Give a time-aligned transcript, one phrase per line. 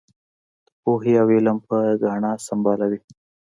[0.65, 2.99] د پوهې او علم پر ګاڼه یې سمبالوي.